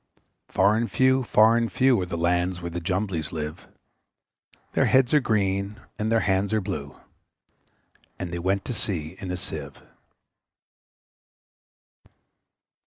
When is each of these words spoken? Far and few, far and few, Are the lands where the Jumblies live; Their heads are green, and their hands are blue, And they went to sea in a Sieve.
Far 0.47 0.77
and 0.77 0.91
few, 0.91 1.21
far 1.21 1.57
and 1.57 1.71
few, 1.71 2.01
Are 2.01 2.07
the 2.07 2.17
lands 2.17 2.59
where 2.59 2.71
the 2.71 2.81
Jumblies 2.81 3.31
live; 3.31 3.67
Their 4.73 4.85
heads 4.85 5.13
are 5.13 5.19
green, 5.19 5.79
and 5.99 6.11
their 6.11 6.21
hands 6.21 6.53
are 6.53 6.59
blue, 6.59 6.99
And 8.17 8.31
they 8.33 8.39
went 8.39 8.65
to 8.65 8.73
sea 8.73 9.15
in 9.19 9.29
a 9.29 9.37
Sieve. 9.37 9.79